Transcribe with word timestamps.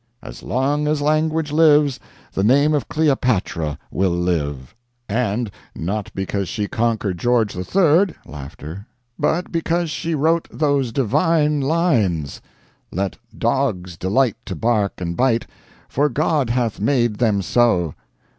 As 0.23 0.41
long 0.41 0.87
as 0.87 0.99
language 0.99 1.51
lives 1.51 1.99
the 2.33 2.43
name 2.43 2.73
of 2.73 2.89
Cleopatra 2.89 3.77
will 3.91 4.09
live. 4.09 4.73
And, 5.07 5.51
not 5.75 6.09
because 6.15 6.49
she 6.49 6.67
conquered 6.67 7.19
George 7.19 7.55
III 7.55 8.07
but 9.19 9.51
because 9.51 9.91
she 9.91 10.15
wrote 10.15 10.47
those 10.51 10.91
divine 10.91 11.61
lines: 11.61 12.41
"Let 12.91 13.17
dogs 13.37 13.95
delight 13.95 14.37
to 14.45 14.55
bark 14.55 14.99
and 14.99 15.15
bite, 15.15 15.45
For 15.87 16.09
God 16.09 16.49
hath 16.49 16.79
made 16.79 17.17
them 17.17 17.43
so." 17.43 17.93